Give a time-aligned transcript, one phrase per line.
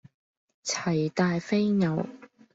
[0.63, 2.07] 齊大非偶